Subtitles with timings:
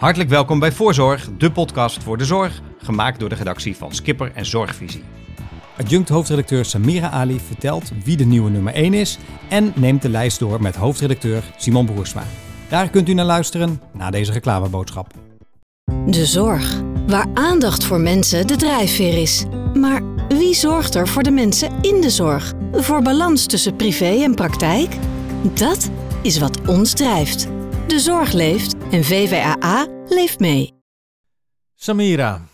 [0.00, 4.32] Hartelijk welkom bij Voorzorg, de podcast voor de zorg, gemaakt door de redactie van Skipper
[4.34, 5.02] en Zorgvisie.
[5.76, 9.18] Adjunct hoofdredacteur Samira Ali vertelt wie de nieuwe nummer 1 is
[9.48, 12.22] en neemt de lijst door met hoofdredacteur Simon Broersma.
[12.68, 15.06] Daar kunt u naar luisteren na deze reclameboodschap.
[16.06, 19.44] De zorg, waar aandacht voor mensen de drijfveer is.
[19.74, 22.52] Maar wie zorgt er voor de mensen in de zorg?
[22.72, 24.96] Voor balans tussen privé en praktijk?
[25.54, 25.90] Dat
[26.22, 27.48] is wat ons drijft.
[27.86, 30.74] De zorg leeft en VVAA leeft mee.
[31.74, 32.46] Samira,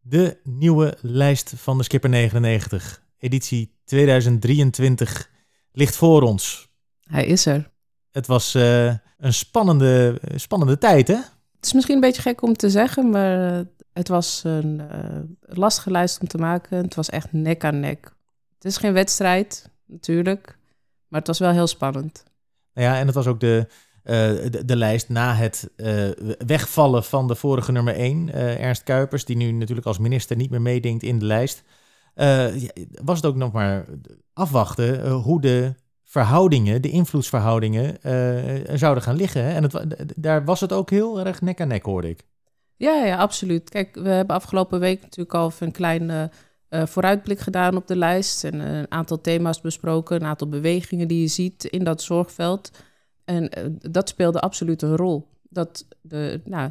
[0.00, 5.30] de nieuwe lijst van de Skipper 99, editie 2023,
[5.72, 6.68] ligt voor ons.
[7.02, 7.70] Hij is er.
[8.10, 8.86] Het was uh,
[9.18, 11.14] een spannende, spannende tijd, hè?
[11.56, 15.90] Het is misschien een beetje gek om te zeggen, maar het was een uh, lastige
[15.90, 16.82] lijst om te maken.
[16.82, 18.12] Het was echt nek aan nek.
[18.54, 20.58] Het is geen wedstrijd, natuurlijk,
[21.08, 22.24] maar het was wel heel spannend.
[22.74, 23.66] Nou ja, en het was ook de,
[24.02, 26.10] de, de, lijst na het uh,
[26.46, 30.50] wegvallen van de vorige nummer 1, uh, Ernst Kuipers, die nu natuurlijk als minister niet
[30.50, 31.62] meer meedenkt in de lijst.
[33.04, 33.84] was het ook nog maar
[34.32, 37.98] afwachten hoe de verhoudingen, de invloedsverhoudingen,
[38.78, 39.44] zouden gaan liggen.
[39.44, 42.26] En het, daar was het ook heel erg nek aan nek, hoorde ik.
[42.76, 43.70] Ja, ja, absoluut.
[43.70, 46.30] Kijk, we hebben afgelopen week natuurlijk al een kleine
[46.68, 48.44] vooruitblik gedaan op de lijst.
[48.44, 52.70] En een aantal thema's besproken, een aantal bewegingen die je ziet in dat zorgveld.
[53.24, 55.28] En uh, dat speelde absoluut een rol.
[55.48, 56.70] Dat de, nou,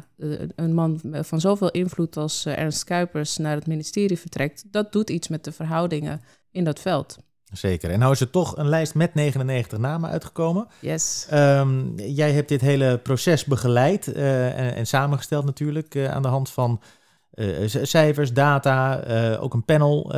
[0.56, 5.28] een man van zoveel invloed als Ernst Kuipers naar het ministerie vertrekt, dat doet iets
[5.28, 7.18] met de verhoudingen in dat veld.
[7.52, 7.90] Zeker.
[7.90, 10.66] En nou is er toch een lijst met 99 namen uitgekomen.
[10.80, 11.26] Yes.
[11.32, 16.50] Um, jij hebt dit hele proces begeleid uh, en, en, samengesteld natuurlijk aan de hand
[16.50, 16.80] van
[17.82, 19.00] cijfers, data,
[19.36, 20.12] ook een panel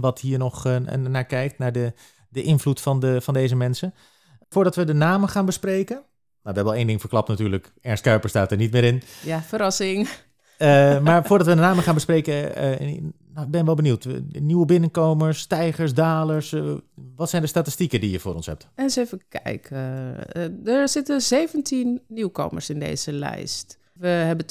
[0.00, 0.64] wat hier nog
[1.08, 1.92] naar kijkt, naar de,
[2.28, 3.94] de invloed van, de, van deze mensen.
[4.48, 5.94] Voordat we de namen gaan bespreken.
[5.94, 6.06] Nou,
[6.42, 7.72] we hebben al één ding verklapt natuurlijk.
[7.80, 9.02] Ernst Kuiper staat er niet meer in.
[9.24, 10.08] Ja, verrassing.
[10.58, 13.00] Uh, maar voordat we de namen gaan bespreken, uh,
[13.34, 14.06] nou, ben wel benieuwd.
[14.32, 16.52] Nieuwe binnenkomers, stijgers, dalers.
[16.52, 16.74] Uh,
[17.16, 18.68] wat zijn de statistieken die je voor ons hebt?
[18.74, 19.76] Eens even kijken.
[20.64, 23.78] er zitten 17 nieuwkomers in deze lijst.
[23.92, 24.46] We hebben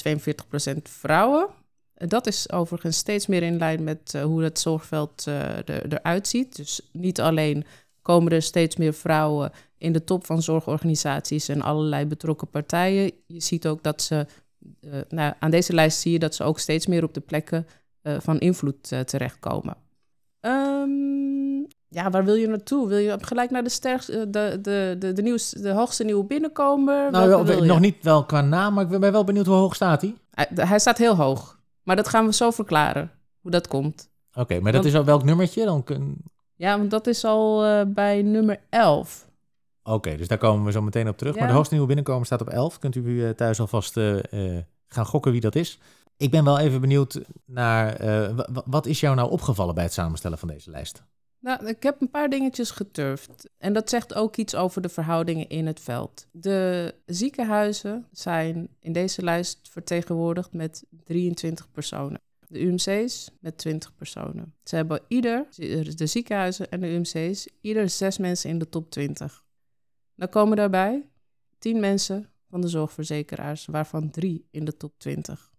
[0.75, 1.47] 42% vrouwen.
[1.93, 6.55] Dat is overigens steeds meer in lijn met hoe het zorgveld er, eruit ziet.
[6.55, 7.66] Dus niet alleen
[8.07, 13.12] komen er steeds meer vrouwen in de top van zorgorganisaties en allerlei betrokken partijen.
[13.25, 14.25] Je ziet ook dat ze,
[14.81, 17.67] uh, nou, aan deze lijst zie je dat ze ook steeds meer op de plekken
[18.03, 19.78] uh, van invloed uh, terechtkomen.
[20.41, 22.88] Um, ja, waar wil je naartoe?
[22.88, 27.12] Wil je gelijk naar de, sterkste, de, de, de, de, nieuws, de hoogste nieuwe binnenkomer?
[27.12, 29.75] Nou, wel, wil nog niet wel qua naam, maar ik ben wel benieuwd hoe hoog
[29.75, 30.16] staat hij?
[30.31, 34.09] Hij, hij staat heel hoog, maar dat gaan we zo verklaren, hoe dat komt.
[34.29, 35.66] Oké, okay, maar dat Want, is welk nummertje?
[35.66, 36.17] Dan kun...
[36.57, 39.28] Ja, want dat is al uh, bij nummer 11.
[39.84, 41.34] Oké, okay, dus daar komen we zo meteen op terug.
[41.34, 41.40] Ja.
[41.40, 42.79] Maar de hoogste nieuwe binnenkomen staat op 11.
[42.79, 44.18] Kunt u uh, thuis alvast uh,
[44.88, 45.79] gaan gokken wie dat is.
[46.17, 47.97] Ik ben wel even benieuwd naar,
[48.66, 51.03] wat is jou nou opgevallen bij het samenstellen van deze lijst?
[51.40, 53.50] Nou, ik heb een paar dingetjes geturfd.
[53.57, 56.28] En dat zegt ook iets over de verhoudingen in het veld.
[56.31, 64.56] De ziekenhuizen zijn in deze lijst vertegenwoordigd met 23 personen de UMC's met 20 personen.
[64.63, 65.47] Ze hebben ieder,
[65.96, 69.46] de ziekenhuizen en de UMC's, ieder zes mensen in de top 20.
[70.16, 71.09] Dan komen daarbij
[71.59, 75.52] 10 mensen van de zorgverzekeraars, waarvan drie in de top 20.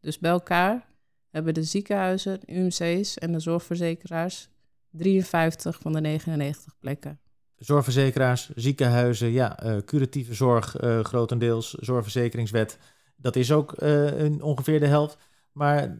[0.00, 0.86] Dus bij elkaar
[1.30, 4.48] hebben de ziekenhuizen, de UMC's en de zorgverzekeraars
[4.90, 7.20] 53 van de 99 plekken.
[7.56, 12.78] Zorgverzekeraars, ziekenhuizen, ja, uh, curatieve zorg uh, grotendeels, zorgverzekeringswet,
[13.16, 15.18] dat is ook uh, ongeveer de helft.
[15.52, 15.98] Maar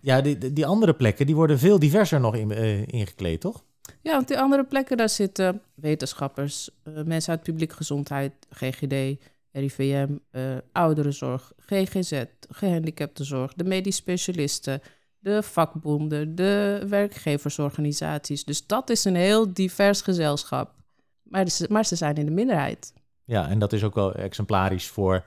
[0.00, 3.64] ja, die, die andere plekken die worden veel diverser nog in, uh, ingekleed, toch?
[4.02, 10.08] Ja, want die andere plekken, daar zitten wetenschappers, uh, mensen uit publieke gezondheid, GGD, RIVM,
[10.32, 14.80] uh, eh, ouderenzorg, GGZ, gehandicaptenzorg, de medisch specialisten,
[15.18, 18.44] de vakbonden, de werkgeversorganisaties.
[18.44, 20.74] Dus dat is een heel divers gezelschap.
[21.22, 22.92] Maar, ze, maar ze zijn in de minderheid.
[23.24, 25.24] Ja, en dat is ook wel exemplarisch voor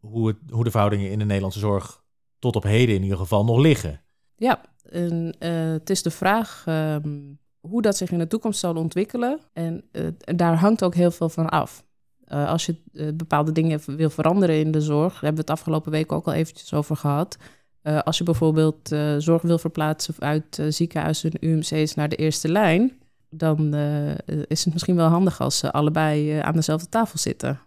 [0.00, 1.99] hoe, het, hoe de verhoudingen in de Nederlandse zorg
[2.40, 4.00] tot op heden in ieder geval nog liggen.
[4.36, 4.60] Ja,
[4.90, 9.40] en, uh, het is de vraag um, hoe dat zich in de toekomst zal ontwikkelen.
[9.52, 10.06] En uh,
[10.36, 11.84] daar hangt ook heel veel van af.
[12.28, 12.76] Uh, als je
[13.14, 16.32] bepaalde dingen wil veranderen in de zorg, daar hebben we het afgelopen week ook al
[16.32, 17.36] eventjes over gehad.
[17.82, 18.88] als je bijvoorbeeld
[19.18, 22.92] zorg wil verplaatsen uit ziekenhuizen en UMC's naar de eerste lijn,
[23.30, 23.74] dan
[24.46, 27.60] is het misschien wel handig als ze allebei aan dezelfde tafel zitten.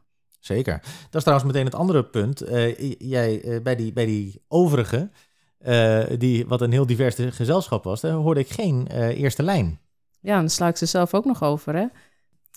[0.44, 0.80] Zeker.
[0.82, 2.50] Dat is trouwens meteen het andere punt.
[2.50, 5.10] Uh, jij, uh, bij, die, bij die overige,
[5.60, 9.80] uh, die, wat een heel divers gezelschap was, daar hoorde ik geen eerste lijn.
[10.20, 11.76] Ja, dan sla ik ze zelf ook nog over.
[11.76, 11.86] Hè?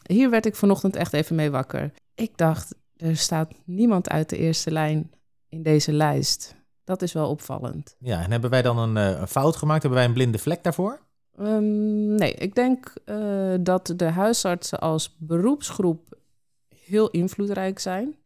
[0.07, 1.93] Hier werd ik vanochtend echt even mee wakker.
[2.15, 5.11] Ik dacht, er staat niemand uit de eerste lijn
[5.49, 6.55] in deze lijst.
[6.85, 7.97] Dat is wel opvallend.
[7.99, 9.83] Ja, en hebben wij dan een, een fout gemaakt?
[9.83, 11.01] Hebben wij een blinde vlek daarvoor?
[11.41, 12.93] Um, nee, ik denk
[13.61, 16.15] dat de huisartsen als beroepsgroep
[16.87, 18.17] heel invloedrijk zijn.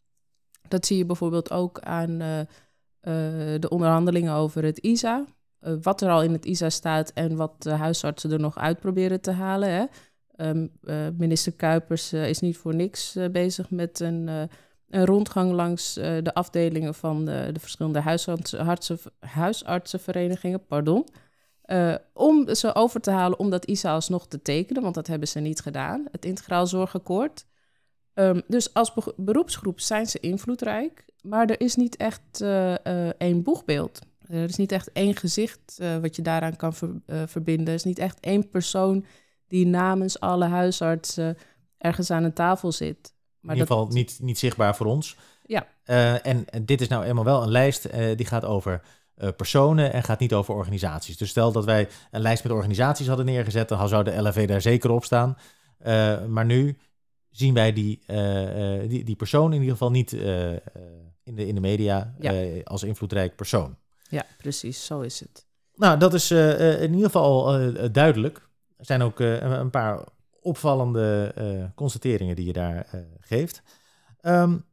[0.69, 2.45] Dat zie je bijvoorbeeld ook aan uh, uh,
[3.59, 5.25] de onderhandelingen over het ISA.
[5.83, 9.21] wat er al in het ISA staat en wat de huisartsen er nog uit proberen
[9.21, 9.71] te halen.
[9.71, 9.85] Hè.
[10.49, 10.71] Um,
[11.17, 14.29] minister Kuipers is niet voor niks bezig met een,
[14.89, 18.79] een, rondgang langs de afdelingen van de verschillende huisartsen,
[19.19, 20.67] huisartsenverenigingen.
[20.67, 21.07] Pardon.
[22.13, 25.41] Om ze over te halen om dat ISA alsnog te tekenen, want dat hebben ze
[25.41, 27.45] niet gedaan, het Integraal Zorgakkoord.
[28.15, 33.09] Um, dus als be beroepsgroep zijn ze invloedrijk, maar er is niet echt uh, uh,
[33.19, 34.01] één boegbeeld.
[34.27, 36.91] Er is niet echt één gezicht wat je daaraan kan ver
[37.27, 37.67] verbinden.
[37.67, 39.05] Er is niet echt één persoon
[39.49, 41.37] die namens alle huisartsen
[41.79, 43.15] ergens aan een tafel zit.
[43.41, 45.17] Maar In ieder geval niet, niet zichtbaar voor ons.
[45.43, 45.67] Ja.
[46.23, 48.83] en dit is nou eenmaal wel een lijst die gaat over
[49.37, 51.17] personen en gaat niet over organisaties.
[51.17, 54.61] Dus stel dat wij een lijst met organisaties hadden neergezet, dan zou de LFV daar
[54.61, 55.37] zeker op staan.
[56.29, 56.79] Maar nu
[57.31, 61.61] zien wij die, uh, die, die persoon in ieder geval niet in, de, in de
[61.61, 62.63] media ja.
[62.65, 63.77] als invloedrijk persoon.
[64.09, 65.47] Ja, precies, zo is het.
[65.75, 67.61] Nou, dat is in ieder geval
[67.93, 68.49] duidelijk.
[68.77, 70.05] Er zijn ook een paar
[70.41, 71.35] opvallende
[71.75, 72.87] constateringen die je daar
[73.21, 73.63] geeft.
[74.23, 74.65] Um,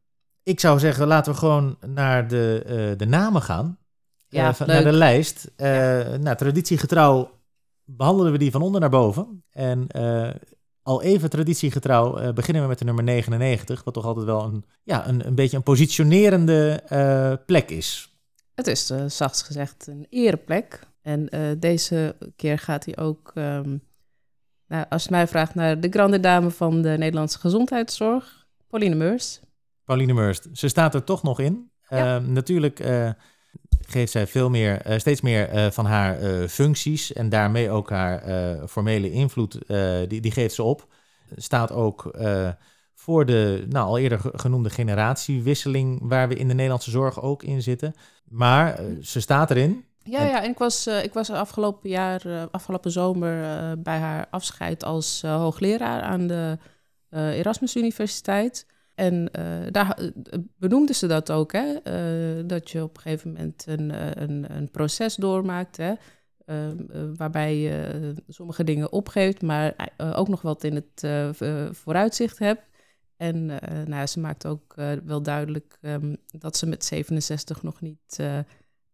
[0.42, 3.78] ik zou zeggen, laten we gewoon naar de, de namen gaan
[4.28, 5.50] ja, uh, naar de lijst.
[5.56, 5.66] Uh,
[6.14, 7.30] nou, traditiegetrouw
[7.84, 9.44] behandelen we die van onder naar boven.
[9.50, 9.86] En
[10.88, 15.08] al even traditiegetrouw beginnen we met de nummer 99, wat toch altijd wel een, ja,
[15.08, 16.82] een, een beetje een positionerende
[17.46, 18.12] plek is.
[18.54, 20.80] Het is zachts gezegd een ereplek.
[21.02, 23.82] En deze keer gaat hij ook, um,
[24.68, 29.40] nou, als je mij vraagt, naar de grande dame van de Nederlandse gezondheidszorg, Pauline Meurs.
[29.84, 31.70] Pauline Meurs, ze staat er toch nog in.
[31.88, 32.16] Ja.
[32.16, 32.80] Ehm, natuurlijk
[33.88, 37.90] geeft zij veel meer, uh, steeds meer uh, van haar uh, functies en daarmee ook
[37.90, 38.22] haar
[38.68, 39.58] formele invloed,
[40.08, 40.86] die, die geeft ze op.
[41.36, 42.10] Staat ook
[42.94, 47.62] voor de nou, al eerder genoemde generatiewisseling, waar we in de Nederlandse zorg ook in
[47.62, 47.94] zitten.
[48.24, 49.84] Maar ze staat erin.
[50.02, 53.42] Ja, ja, en ik was, ik was afgelopen jaar, afgelopen zomer
[53.82, 56.58] bij haar afscheid als hoogleraar aan de
[57.10, 58.66] Erasmus Universiteit.
[58.98, 60.10] En uh, daar uh,
[60.56, 61.74] benoemden ze dat ook, hè?
[62.38, 65.94] Uh, dat je op een gegeven moment een, een, een proces doormaakt, hè?
[67.16, 71.08] waarbij je sommige dingen opgeeft, maar ook nog wat in het
[71.76, 72.62] vooruitzicht hebt.
[73.16, 73.46] En
[73.86, 74.74] nou, ze maakt ook
[75.04, 78.18] wel duidelijk um, dat ze met 67 nog niet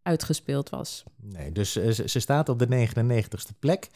[0.03, 1.05] uitgespeeld was.
[1.21, 1.73] Nee, dus
[2.05, 3.89] ze staat op de 99ste plek.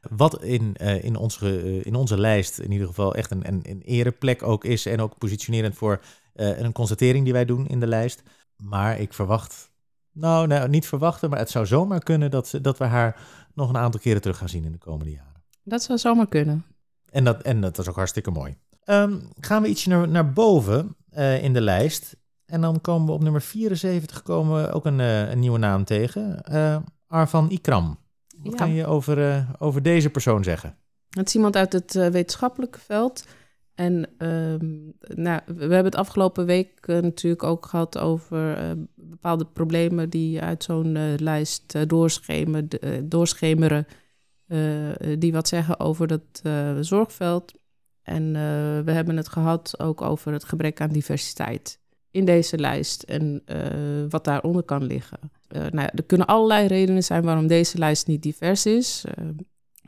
[0.00, 3.60] Wat in, uh, in, onze, uh, in onze lijst in ieder geval echt een, een,
[3.62, 4.86] een ereplek ook is.
[4.86, 6.00] En ook positionerend voor
[6.34, 8.22] uh, een constatering die wij doen in de lijst.
[8.56, 9.72] Maar ik verwacht,
[10.12, 13.20] nou, nou niet verwachten, maar het zou zomaar kunnen dat, dat we haar
[13.54, 15.42] nog een aantal keren terug gaan zien in de komende jaren.
[15.62, 16.64] Dat zou zomaar kunnen.
[17.10, 18.56] En dat, en dat is ook hartstikke mooi.
[18.84, 20.96] Um, gaan we ietsje naar, naar boven
[21.40, 22.16] in de lijst.
[22.46, 26.42] En dan komen we op nummer 74 komen we ook een, een nieuwe naam tegen.
[27.06, 27.98] Arvan Ikram.
[28.42, 30.76] Wat kan je over, uh, over deze persoon zeggen?
[31.10, 33.26] Het is iemand uit het uh, wetenschappelijke veld.
[33.74, 40.10] En um, nou, we hebben het afgelopen week uh, natuurlijk ook gehad over bepaalde problemen
[40.10, 41.88] die uit zo'n lijst
[43.08, 43.86] doorschemeren,
[45.18, 46.42] die wat zeggen over dat
[46.80, 47.52] zorgveld.
[48.02, 48.32] En
[48.84, 51.80] we hebben het gehad ook over het gebrek aan diversiteit
[52.10, 53.42] in deze lijst en
[54.08, 55.18] wat daaronder kan liggen.
[55.56, 59.04] Uh, nou er kunnen allerlei redenen zijn waarom deze lijst niet divers is.
[59.18, 59.28] Uh,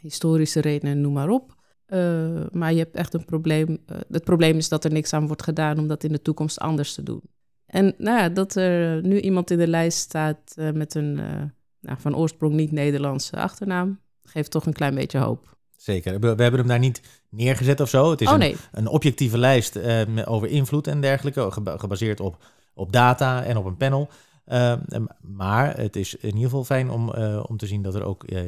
[0.00, 1.54] historische redenen, noem maar op.
[1.88, 3.78] Uh, maar je hebt echt een probleem.
[4.10, 6.94] het probleem is dat er niks aan wordt gedaan om dat in de toekomst anders
[6.94, 7.22] te doen.
[7.66, 11.14] En nou ja, dat er nu iemand in de lijst staat met een
[11.80, 15.56] nou, van oorsprong niet Nederlandse achternaam, geeft toch een klein beetje hoop.
[15.82, 16.20] Zeker.
[16.20, 18.10] We, hebben hem daar niet neergezet of zo.
[18.10, 18.56] Het is oh, een, nee.
[18.72, 19.78] een, objectieve lijst
[20.26, 24.08] over invloed en dergelijke, gebaseerd op, op data en op een panel.
[24.46, 24.74] Uh,
[25.20, 28.30] maar het is in ieder geval fijn om, uh, om te zien dat er ook
[28.30, 28.40] uh,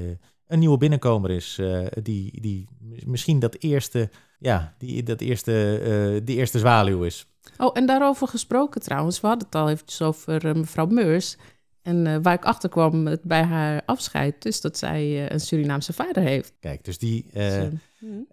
[0.46, 1.60] een nieuwe binnenkomer is.
[2.02, 2.68] die, die
[3.06, 7.26] misschien dat eerste, ja, die, dat eerste, die eerste zwaluw is.
[7.58, 9.20] Oh, en daarover gesproken trouwens.
[9.20, 11.36] We hadden het al eventjes over mevrouw Meurs.
[11.84, 16.52] En waar ik achter kwam bij haar afscheid, is dat zij een Surinaamse vader heeft.
[16.60, 17.70] Kijk, dus die, dus,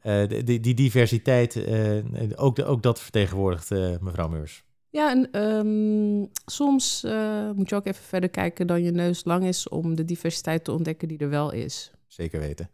[0.04, 1.58] die, die, die, diversiteit,
[2.36, 4.64] ook, de, ook dat vertegenwoordigt mevrouw Meurs.
[4.90, 9.46] Ja, en um, soms uh, moet je ook even verder kijken dan je neus lang
[9.46, 11.92] is om de diversiteit te ontdekken die er wel is.
[12.08, 12.70] zeker weten.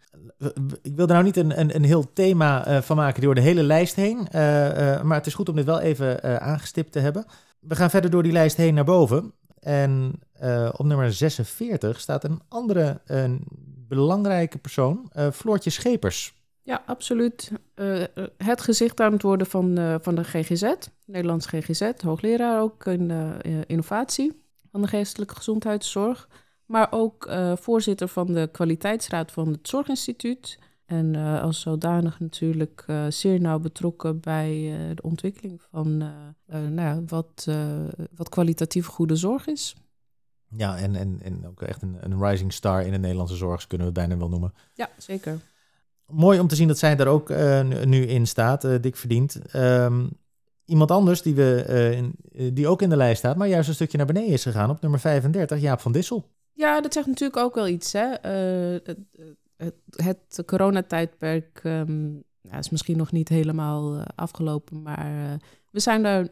[0.82, 3.64] Ik wil er nou niet een, een, een heel thema van maken door de hele
[3.64, 4.28] lijst heen.
[5.04, 7.26] maar het is goed om dit wel even aangestipt te hebben.
[7.60, 9.34] We gaan verder door die lijst heen naar boven.
[9.60, 10.20] En
[10.72, 13.44] op nummer 46 staat een andere een
[13.88, 16.36] belangrijke persoon, Floortje Schepers.
[16.64, 17.52] Ja, absoluut.
[17.76, 18.04] Uh,
[18.38, 20.74] het gezicht aan het worden van, van de GGZ,
[21.06, 23.34] Nederlands GGZ, hoogleraar ook in
[23.68, 26.28] innovatie van de geestelijke gezondheidszorg.
[26.66, 30.60] Maar ook voorzitter van de kwaliteitsraad van het Zorginstituut.
[30.88, 35.98] En als zodanig natuurlijk zeer nauw betrokken bij de ontwikkeling van
[36.46, 37.48] nou ja, wat,
[38.16, 39.76] wat kwalitatief goede zorg is.
[40.56, 43.88] Ja, en, en, en ook echt een, een rising star in de Nederlandse zorg, kunnen
[43.88, 44.54] we het bijna wel noemen.
[44.74, 45.40] Ja, zeker
[46.08, 47.30] mooi om te zien dat zij daar ook
[47.86, 49.56] nu in staat, dik verdiend.
[49.56, 50.10] Um,
[50.66, 51.66] iemand anders die, we,
[51.96, 52.16] in,
[52.54, 54.82] die ook in de lijst staat, maar juist een stukje naar beneden is gegaan op
[54.82, 56.26] nummer 35, Jaap van Dissel.
[56.54, 57.94] Ja, dat zegt natuurlijk ook wel iets.
[57.94, 58.14] Hè?
[59.96, 65.38] Het, coronatijdperk um, ja, is misschien nog niet helemaal afgelopen, maar
[65.72, 66.28] we zijn daar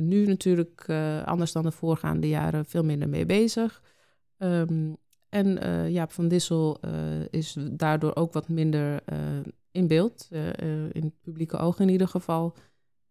[0.00, 0.90] nu natuurlijk,
[1.24, 3.82] anders dan de voorgaande jaren, veel minder mee bezig.
[4.38, 4.96] Um,
[5.28, 5.58] en
[5.90, 6.80] Jaap van Dissel
[7.30, 9.02] is daardoor ook wat minder
[9.70, 10.28] in beeld,
[10.92, 12.56] in het publieke oog in ieder geval.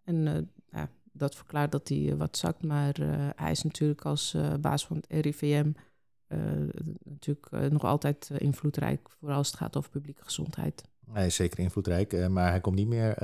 [0.03, 2.95] En ja, dat verklaart dat hij wat zakt, maar
[3.35, 5.71] hij is natuurlijk als baas van het RIVM
[7.03, 10.83] natuurlijk nog altijd invloedrijk, vooral als het gaat over publieke gezondheid.
[11.11, 13.15] Hij is zeker invloedrijk, maar hij komt niet meer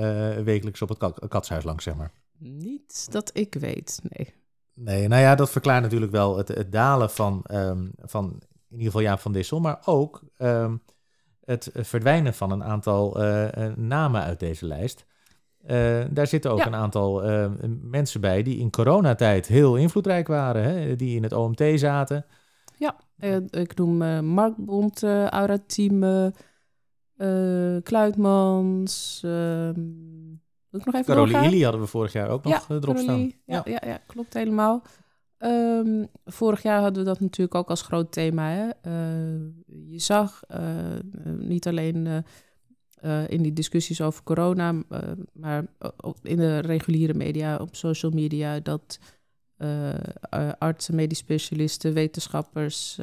[0.44, 2.12] wekelijks op het katshuis langs, zeg maar.
[2.38, 4.34] Niet dat ik weet, nee.
[4.74, 8.24] Nee, nou ja, dat verklaart natuurlijk wel het, het dalen van, um, van
[8.68, 10.76] in ieder geval Jaap van Dissel, maar ook ehm,
[11.44, 15.06] het verdwijnen van een aantal eh, eh, namen uit deze lijst.
[15.66, 17.22] Uh, daar zitten ook een aantal
[17.80, 20.96] mensen bij die in coronatijd heel invloedrijk waren, hè?
[20.96, 22.24] die in het OMT zaten.
[23.18, 26.32] Ja, ik noem uh, Markbond, Aura Team,
[27.82, 29.20] Kluitmans.
[29.24, 30.32] Ehm,
[30.70, 33.20] ik nog even Caroline Illy hadden we vorig jaar ook nog erop staan.
[33.20, 33.62] Ja, ja.
[33.64, 34.82] Ja, ja, klopt helemaal.
[35.38, 38.48] Um, vorig jaar hadden we dat natuurlijk ook als groot thema.
[38.48, 38.64] Hè?
[38.64, 40.60] Uh, je zag uh,
[41.38, 42.24] niet alleen
[43.04, 44.74] uh, in die discussies over corona,
[45.32, 45.66] maar
[46.22, 48.98] in de reguliere media, op social media, dat
[50.58, 53.00] artsen, medisch specialisten, wetenschappers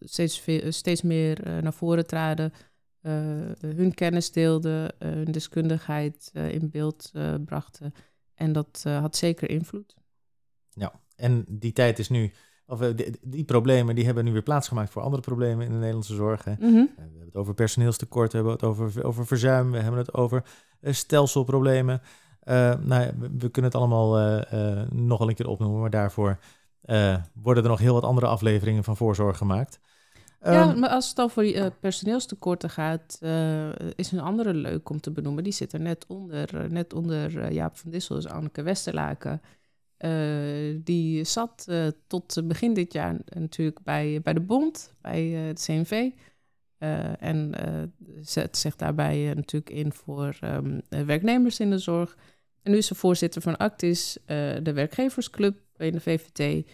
[0.00, 2.52] steeds, steeds meer naar voren traden,
[3.60, 7.12] hun kennis deelden, hun deskundigheid in beeld
[7.44, 7.92] brachten.
[8.34, 9.94] En dat had zeker invloed.
[10.70, 12.32] Ja, en die tijd is nu,
[12.66, 15.78] of eh, die, die, problemen die hebben nu weer plaatsgemaakt voor andere problemen in de
[15.78, 16.44] Nederlandse zorg.
[16.44, 16.58] Mhm.
[16.60, 20.44] We hebben het over personeelstekort, we hebben het over, over verzuim, we hebben het over
[20.82, 22.00] stelselproblemen.
[22.48, 24.40] Uh, nou, we, we, kunnen het allemaal
[24.90, 26.38] nog een keer opnoemen, maar daarvoor
[27.34, 29.80] worden er nog heel wat andere afleveringen van voorzorg gemaakt.
[30.42, 33.18] Ja, ehm, maar als het over uh, personeelstekorten gaat,
[33.94, 35.44] is een andere leuk om te benoemen.
[35.44, 39.40] Die zit er net onder, net onder Jaap van Dissel, dus Anneke Westerlaken.
[39.98, 41.68] Uh, die zat
[42.06, 46.10] tot begin dit jaar natuurlijk bij, bij de Bond, bij het CNV.
[47.18, 47.54] en
[48.20, 52.16] zet zich daarbij natuurlijk in voor um, werknemers in de zorg.
[52.66, 54.18] En nu is ze voorzitter van Actis,
[54.62, 56.66] de werkgeversclub in de VVT.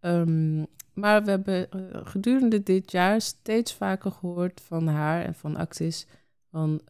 [0.00, 0.58] Ehm,
[0.94, 1.68] maar we hebben
[2.06, 6.06] gedurende dit jaar steeds vaker gehoord van haar en van Actis...
[6.50, 6.80] van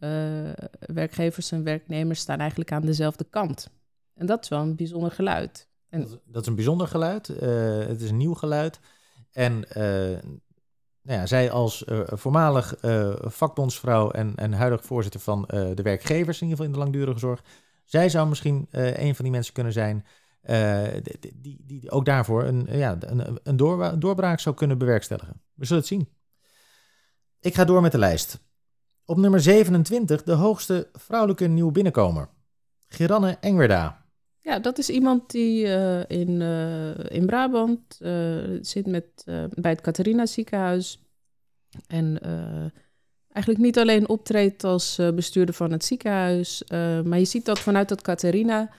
[0.80, 3.70] werkgevers en werknemers staan eigenlijk aan dezelfde kant.
[4.14, 5.68] En dat is wel een bijzonder geluid.
[5.88, 6.08] En...
[6.24, 7.28] Dat, is een bijzonder geluid.
[7.28, 7.38] Uh,
[7.86, 8.80] het is een nieuw geluid.
[9.32, 9.84] En uh,
[11.02, 12.74] nou ja, zij als uh, voormalig
[13.20, 17.42] vakbondsvrouw en, en huidig voorzitter van de werkgevers, in ieder geval in de langdurige zorg,
[17.90, 20.04] zij zou misschien een van die mensen kunnen zijn
[21.02, 25.42] die, die, die, ook daarvoor een, ja, een, een, door, doorbraak zou kunnen bewerkstelligen.
[25.54, 26.08] We zullen het zien.
[27.40, 28.40] Ik ga door met de lijst.
[29.04, 32.28] Op nummer 27 de hoogste vrouwelijke nieuw binnenkomer.
[32.88, 34.04] Geranne Engwerda.
[34.40, 36.40] Ja, dat is iemand die uh, in,
[37.08, 37.98] in Brabant
[38.60, 41.04] zit met, bij het Catharina ziekenhuis.
[41.86, 42.18] En
[43.32, 46.62] eigenlijk niet alleen optreedt als bestuurder van het ziekenhuis,
[47.04, 48.70] maar je ziet dat vanuit het Catharina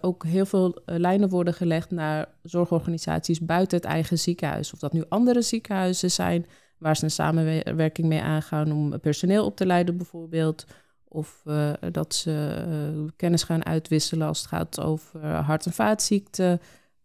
[0.00, 4.72] ook heel veel lijnen worden gelegd naar zorgorganisaties buiten het eigen ziekenhuis.
[4.72, 6.46] Of dat nu andere ziekenhuizen zijn
[6.78, 10.66] waar ze een samenwerking mee aangaan om personeel op te leiden bijvoorbeeld
[11.04, 11.42] of
[11.92, 12.64] dat ze
[13.16, 16.60] kennis gaan uitwisselen als het gaat over hart- en vaatziekten.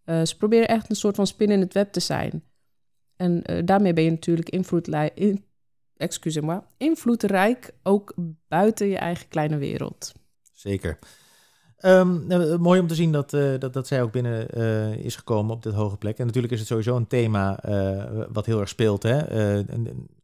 [0.05, 2.43] Ze proberen echt een soort van spin in het web te zijn.
[3.15, 5.45] En daarmee ben je natuurlijk in,
[6.77, 8.13] invloedrijk, ook
[8.47, 10.11] buiten je eigen kleine wereld.
[10.53, 10.99] Zeker.
[11.85, 12.27] Um,
[12.61, 14.49] mooi om te zien dat, dat, dat zij ook binnen
[14.97, 16.17] is gekomen op dit hoge plek.
[16.17, 17.59] En natuurlijk is het sowieso een thema
[18.31, 19.03] wat heel erg speelt.
[19.03, 19.21] Hè?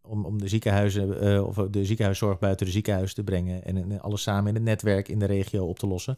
[0.10, 4.22] om, om de ziekenhuizen eh, of de ziekenhuiszorg buiten de ziekenhuis te brengen en, alles
[4.22, 6.18] samen in het netwerk in de regio op te lossen.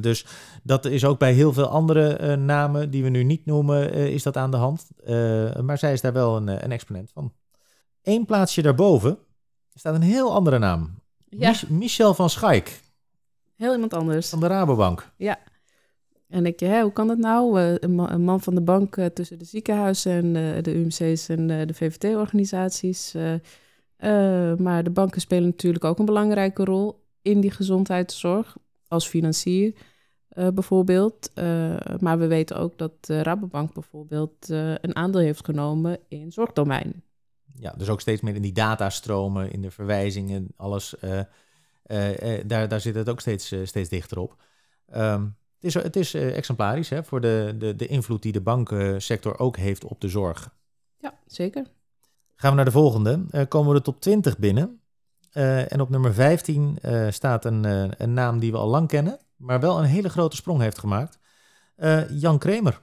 [0.00, 0.26] Dus
[0.62, 4.36] dat is ook bij heel veel andere namen die we nu niet noemen, is dat
[4.36, 4.90] aan de hand.
[5.62, 7.32] maar zij is daar wel een, een exponent van.
[8.06, 9.18] Eén plaatsje daarboven
[9.74, 10.94] staat een heel andere naam.
[11.28, 11.48] Ja.
[11.48, 12.80] Mich Michel van Schaik
[13.56, 14.28] Heel iemand anders.
[14.28, 15.10] van de Rabobank.
[15.16, 15.38] Ja.
[16.28, 17.60] En ik, hè, hoe kan dat nou?
[17.60, 21.28] Een, ma- een man van de bank eh, tussen de ziekenhuizen en eh, de UMC's
[21.28, 23.12] en eh, de VVT-organisaties.
[24.58, 28.56] maar de banken spelen natuurlijk ook een belangrijke rol in die gezondheidszorg
[28.88, 29.74] als financier
[30.28, 31.30] bijvoorbeeld.
[32.00, 37.02] Maar we weten ook dat de Rabobank bijvoorbeeld een aandeel heeft genomen in zorgdomein.
[37.58, 40.98] Ja, dus ook steeds meer in die datastromen, in de verwijzingen, alles.
[40.98, 41.18] eh,
[41.82, 44.36] eh, eh, daar, daar zit het ook steeds, steeds dichter op.
[44.86, 45.22] Ehm,
[45.54, 49.56] het is, het is exemplarisch hè, voor de, de, de invloed die de bankensector ook
[49.56, 50.54] heeft op de zorg.
[50.98, 51.66] Ja, zeker.
[52.34, 53.46] Gaan we naar de volgende.
[53.48, 54.80] Komen we de top 20 binnen.
[55.32, 57.64] En op nummer 15 eh, staat een,
[58.02, 61.18] een naam die we al lang kennen, maar wel een hele grote sprong heeft gemaakt.
[62.08, 62.80] Jan Kramer.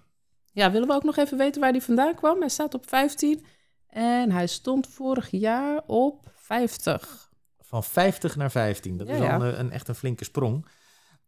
[0.52, 2.40] Ja, willen we ook nog even weten waar die vandaan kwam?
[2.40, 3.46] Hij staat op 15
[3.94, 7.32] en hij stond vorig jaar op 50.
[7.60, 8.98] Van 50 naar 15.
[8.98, 9.36] Dat Ja, is al ja.
[9.36, 10.68] een, een, echt een flinke sprong.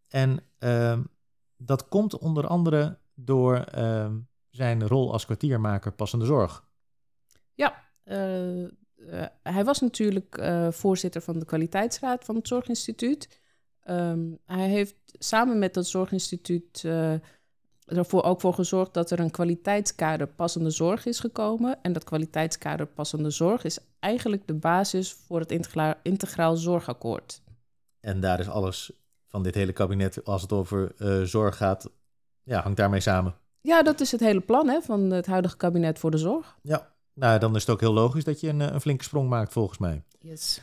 [0.10, 1.04] En ehm,
[1.58, 4.18] dat komt onder andere door ehm,
[4.50, 6.66] zijn rol als kwartiermaker passende zorg.
[7.54, 8.70] Ja, eh, eh,
[9.44, 13.40] hij was natuurlijk eh, voorzitter van de kwaliteitsraad van het Zorginstituut.
[13.82, 16.84] Ehm, hij heeft samen met dat Zorginstituut
[17.86, 21.78] ervoor ook voor gezorgd dat er een kwaliteitskader passende zorg is gekomen.
[21.82, 27.42] En dat kwaliteitskader passende zorg is eigenlijk de basis voor het integra- integraal zorgakkoord.
[28.00, 28.92] En daar is alles
[29.28, 31.90] van dit hele kabinet, als het over eh, zorg gaat,
[32.44, 33.36] ja, hangt daarmee samen.
[33.62, 36.58] Ja, dat is het hele plan hè, van het huidige kabinet voor de zorg.
[36.62, 39.30] Ja, nou, dan is het ook heel logisch dat je een, eh, een flinke sprong
[39.30, 40.04] maakt, volgens mij.
[40.20, 40.62] Yes.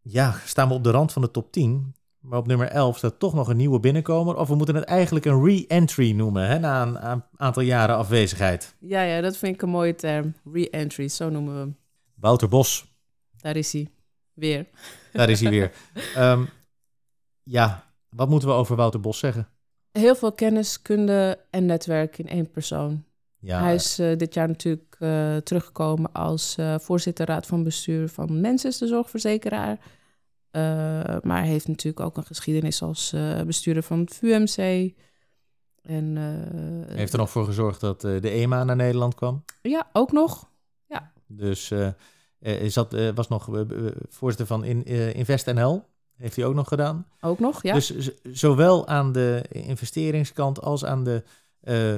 [0.00, 1.94] Ja, staan we op de rand van de top 10.
[2.20, 4.36] Maar op nummer 11 staat toch nog een nieuwe binnenkomer.
[4.36, 8.74] Of we moeten het eigenlijk een re-entry noemen, hè, na een aantal jaren afwezigheid.
[8.78, 10.34] Ja, ja, dat vind ik een mooie term.
[10.52, 11.76] Re-entry, zo noemen we hem.
[12.14, 12.94] Wouter Bos,
[13.36, 13.88] Daar is hij.
[14.34, 14.66] Weer.
[15.12, 15.72] daar is hij weer.
[16.14, 16.44] Ehm,
[17.42, 19.48] ja, wat moeten we over Wouter Bos zeggen?
[19.92, 23.04] Heel veel kennis, kunde en netwerk in één persoon.
[23.38, 28.08] Ja, Hij is eh, dit jaar natuurlijk eh, teruggekomen als eh, voorzitter raad van bestuur
[28.08, 29.78] van Mensis, de zorgverzekeraar.
[30.50, 30.62] Eh,
[31.22, 34.92] maar hij heeft natuurlijk ook een geschiedenis als eh, bestuurder van het VUMC.
[35.82, 39.44] En, eh, heeft er nog voor gezorgd dat de EMA naar Nederland kwam.
[39.62, 40.48] Ja, ook nog.
[41.32, 41.72] Dus
[42.38, 43.48] is dat, eh, was nog
[44.08, 44.84] voorzitter van in,
[45.14, 45.84] Invest NL.
[46.16, 47.06] Heeft hij ook nog gedaan.
[47.20, 47.74] Ook nog, ja.
[47.74, 51.22] Dus zowel aan de investeringskant als aan de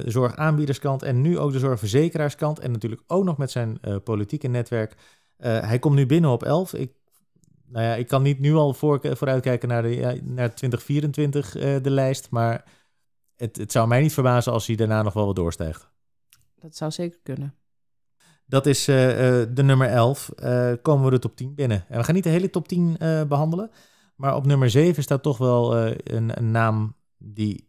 [0.04, 4.96] zorgaanbiederskant en nu ook de zorgverzekeraarskant en natuurlijk ook nog met zijn politieke netwerk.
[5.36, 6.74] Hij komt nu binnen op 11.
[6.74, 6.92] Ik,
[7.72, 11.90] nou ja, ik kan niet nu al voor, vooruitkijken naar, de, naar 2024 eh, de
[11.90, 12.64] lijst, maar
[13.36, 15.90] het, het zou mij niet verbazen als hij daarna nog wel wat doorstijgt.
[16.58, 17.54] Dat zou zeker kunnen.
[18.46, 20.28] Dat is eh, eh, de nummer 11.
[20.28, 21.84] Eh, komen we de top 10 binnen.
[21.88, 23.70] En we gaan niet de hele top 10 eh, behandelen.
[24.16, 27.68] Maar op nummer 7 staat toch wel een, een naam die,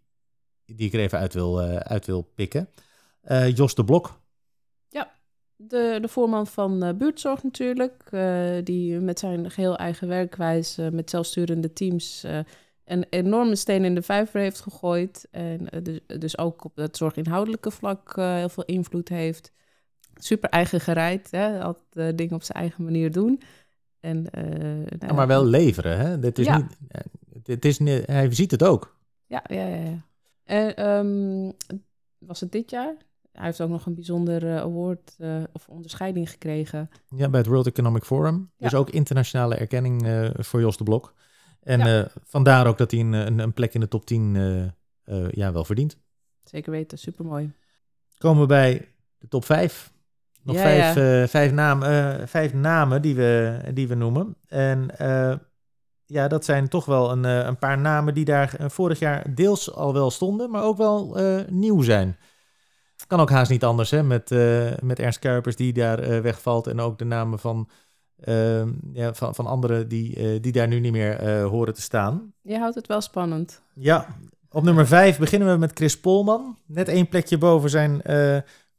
[0.65, 2.69] die ik er even uit wil, uit wil pikken.
[3.53, 4.21] Jos de Blok.
[5.67, 11.09] De, de voorman van eh, buurtzorg natuurlijk, eh, die met zijn geheel eigen werkwijze, met
[11.09, 12.39] zelfsturende teams, eh,
[12.85, 15.27] een enorme steen in de vijver heeft gegooid.
[15.31, 19.51] En eh, dus, dus ook op het zorginhoudelijke vlak eh, heel veel invloed heeft.
[20.15, 21.61] Super eigen gereid, hè?
[21.63, 23.41] altijd eh, dingen op zijn eigen manier doen.
[23.99, 25.97] En, eh, nou Ja, maar wel leveren.
[25.99, 26.19] Hè?
[26.19, 26.57] Dit is Ja.
[26.57, 27.01] niet, eh,
[27.43, 28.97] het is, niet- hij ziet het ook.
[29.27, 29.75] Ja, ja, ja.
[29.83, 30.01] ja.
[30.43, 31.51] En ehm,
[32.17, 32.95] was het dit jaar?
[33.33, 36.89] Hij heeft ook nog een bijzonder eh, award eh, of onderscheiding gekregen.
[37.15, 38.51] Ja, bij het World Economic Forum.
[38.57, 38.69] Ja.
[38.69, 41.13] Dus ook internationale erkenning eh, voor Jos de Blok.
[41.61, 42.07] En Ja.
[42.23, 45.51] vandaar ook dat hij een, een, een plek in de top 10 eh, eh, ja,
[45.51, 45.97] wel verdient.
[46.43, 47.51] Zeker weten, supermooi.
[48.17, 49.91] komen we bij de top 5.
[50.43, 51.27] Nog Ja, vijf, ja.
[51.27, 54.35] vijf, naam, eh, vijf namen die we, die we noemen.
[54.47, 54.87] En
[56.05, 59.93] ja, dat zijn toch wel een, een paar namen die daar vorig jaar deels al
[59.93, 61.17] wel stonden, maar ook wel
[61.49, 62.17] nieuw zijn.
[63.13, 66.67] Kan ook haast niet anders hè, met, eh, met Ernst Kuipers die daar eh, wegvalt.
[66.67, 67.69] En ook de namen van,
[68.15, 72.33] eh, ja, van, van anderen die, eh, die daar nu niet meer horen te staan.
[72.41, 73.61] Je houdt het wel spannend.
[73.73, 74.07] Ja,
[74.49, 76.57] op nummer 5 beginnen we met Chris Polman.
[76.65, 78.01] Net één plekje boven zijn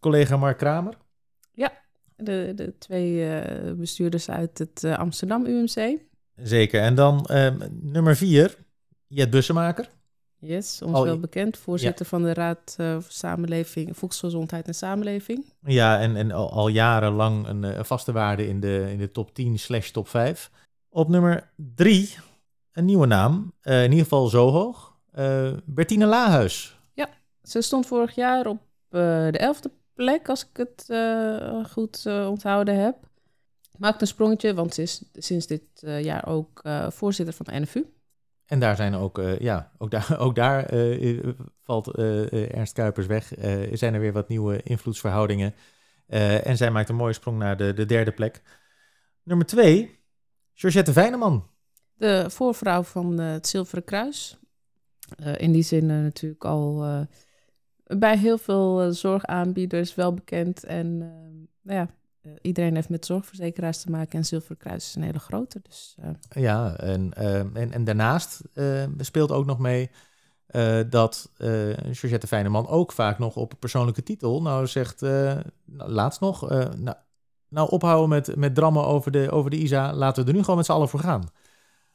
[0.01, 0.97] collega Mark Kramer.
[2.17, 3.43] De, de twee
[3.77, 5.99] bestuurders uit het Amsterdam UMC.
[6.37, 6.81] Zeker.
[6.81, 8.57] En dan eh, nummer 4,
[9.09, 9.89] Jet Bussemaker.
[10.47, 11.57] Yes, ons Al- wel bekend.
[11.59, 15.53] Voorzitter van de Raad voor Samenleving, Volksgezondheid en Samenleving.
[15.67, 19.35] Ja, en, en al, al jarenlang een, eh, vaste waarde in de, in de top
[19.35, 20.51] 10 slash top 5.
[20.89, 22.15] Op nummer 3,
[22.73, 23.53] een nieuwe naam.
[23.61, 24.93] eh, in ieder geval zo hoog.
[25.65, 26.79] Bertine Lahuis.
[27.43, 30.87] Ze stond vorig jaar op de elfde plek, als ik het
[31.71, 32.97] goed onthouden heb.
[33.79, 37.85] Maakt een sprongetje, want ze is sinds dit jaar ook voorzitter van de NFU.
[38.47, 43.07] En daar zijn ook, eh, ja, ook daar, ook daar eh, eh, valt Ernst Kuipers
[43.07, 43.33] weg.
[43.73, 45.55] Zijn er weer wat nieuwe invloedsverhoudingen.
[46.07, 48.43] En zij maakt een mooie sprong naar de, de derde plek.
[49.23, 49.99] Nummer 2,
[50.55, 51.47] Georgette Weineman.
[51.95, 54.39] De voorvrouw van het Zilveren Kruis.
[55.37, 56.85] In die zin natuurlijk al
[57.85, 60.65] bij heel veel zorgaanbieders wel bekend.
[60.65, 60.99] En
[61.63, 61.89] nou ja,
[62.41, 64.19] iedereen heeft met zorgverzekeraars te maken.
[64.19, 65.61] En Zilveren Kruis is een hele grote.
[65.63, 69.91] Dus eh, Ja, en, eh, en, en daarnaast eh, speelt ook nog mee
[70.47, 71.49] eh, dat eh
[71.91, 76.69] Georgette Feyneman ook vaak nog op persoonlijke titel nou zegt, eh, nou, laatst nog, eh,
[76.77, 76.97] nou,
[77.49, 80.57] nou ophouden met, met drammen over de, over de ISA, laten we er nu gewoon
[80.57, 81.29] met z'n allen voor gaan.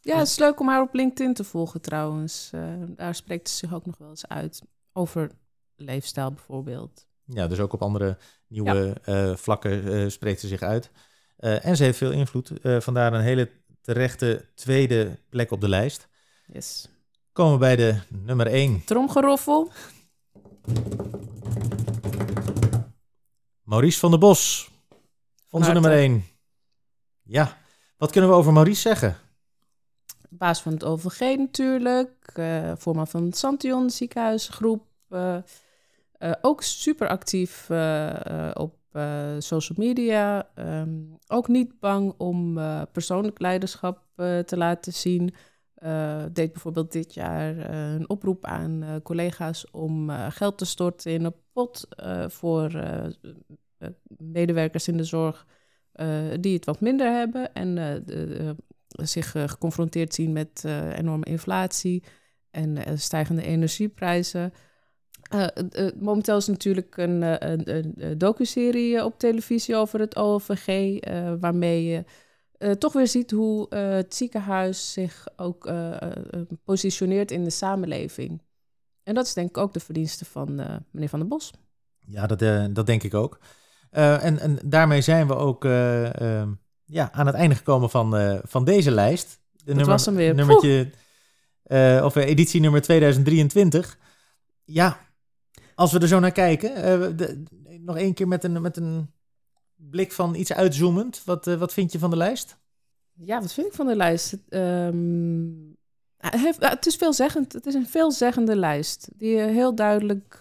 [0.02, 2.50] ja, het is leuk om haar op LinkedIn te volgen trouwens.
[2.54, 4.62] Eh, daar spreekt ze zich ook nog wel eens uit.
[4.94, 5.32] Over
[5.76, 7.08] leefstijl bijvoorbeeld.
[7.34, 10.92] Ja, dus ook op andere nieuwe eh, vlakken eh, spreekt ze zich uit.
[11.38, 13.50] Eh, en ze heeft veel invloed, vandaar een hele
[13.82, 16.08] terechte tweede plek op de lijst.
[16.54, 16.90] Yes.
[17.32, 19.72] Komen we bij de nummer 1, Tromgeroffel.
[23.64, 24.72] Maurice van der Bos.
[25.50, 26.26] Onze nummer 1.
[27.24, 27.58] Ja,
[27.98, 29.18] wat kunnen we over Maurice zeggen?
[30.30, 32.40] baas van het OVG natuurlijk,
[32.78, 34.88] voorman van het Santion ziekenhuisgroep.
[35.10, 35.38] eh,
[36.20, 38.78] eh, ook super actief eh, eh, op
[39.40, 40.50] social media.
[40.56, 40.90] Ehm,
[41.28, 42.60] ook niet bang om
[42.92, 44.04] persoonlijk leiderschap
[44.46, 45.34] te laten zien.
[46.32, 51.88] Deed bijvoorbeeld dit jaar een oproep aan collega's om geld te storten in een pot
[52.28, 52.84] voor
[54.18, 55.46] medewerkers in de zorg
[56.40, 57.54] die het wat minder hebben.
[57.54, 58.04] En
[58.88, 60.64] zich geconfronteerd zien met
[60.96, 62.04] enorme inflatie
[62.52, 64.54] en stijgende energieprijzen.
[65.30, 70.16] Eh, eh, momenteel is natuurlijk een, eh, een, een, een docuserie op televisie over het
[70.16, 71.00] OVG,
[71.40, 72.04] waarmee je
[72.78, 75.72] toch weer ziet hoe het ziekenhuis zich ook
[76.64, 78.42] positioneert in de samenleving.
[79.04, 80.56] En dat is denk ik ook de verdienste van
[80.92, 81.52] meneer Van der Bos.
[82.00, 82.40] Ja, dat,
[82.76, 83.40] dat denk ik ook.
[83.90, 85.64] En, en daarmee zijn we ook
[86.86, 89.40] ja, aan het einde gekomen van, van deze lijst.
[89.64, 90.36] De Dat was hem weer.
[90.36, 90.92] Nummertje,
[92.04, 93.98] of editie nummer 2023.
[94.66, 94.98] Ja,
[95.80, 97.28] als we er zo naar kijken, eh,
[97.80, 99.12] nog één keer met een, met een
[99.76, 101.24] blik van iets uitzoomend.
[101.26, 102.58] Wat, eh, wat vind je van de lijst?
[103.14, 104.32] Ja, wat vind ik van de lijst?
[104.32, 105.48] Het, ehm,
[106.60, 107.54] het is veelzeggend.
[107.54, 110.40] Het is een veelzeggende lijst die eh, heel duidelijk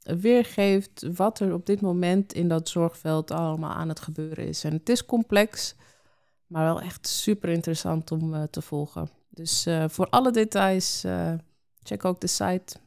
[0.00, 4.64] weergeeft wat er op dit moment in dat zorgveld allemaal aan het gebeuren is.
[4.64, 5.74] En het is complex,
[6.46, 9.08] maar wel echt super interessant om te volgen.
[9.28, 11.04] Dus voor alle details,
[11.82, 12.82] check ook de site.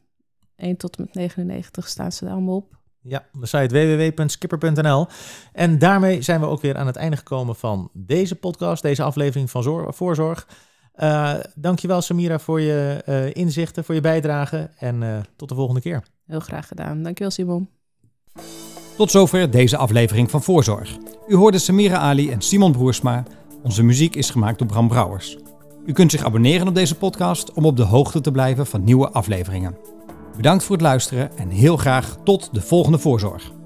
[0.58, 2.76] 1 tot en met 99 staan ze daar allemaal op.
[3.02, 5.08] Ja, de site www.skipper.nl.
[5.54, 9.50] En daarmee zijn we ook weer aan het einde gekomen van deze podcast, deze aflevering
[9.52, 10.48] van Zor- Voorzorg.
[10.94, 15.82] Eh dankjewel Samira voor je eh, inzichten, voor je bijdrage en eh, tot de volgende
[15.82, 16.04] keer.
[16.26, 17.04] Heel graag gedaan.
[17.04, 17.70] Dankjewel Simon.
[18.98, 20.98] Tot zover deze aflevering van Voorzorg.
[21.28, 23.24] U hoorde Samira Ali en Simon Broersma.
[23.64, 25.38] Onze muziek is gemaakt door Bram Brouwers.
[25.86, 29.10] U kunt zich abonneren op deze podcast om op de hoogte te blijven van nieuwe
[29.10, 29.78] afleveringen.
[30.38, 33.57] Bedankt voor het luisteren en heel graag tot de volgende Voorzorg.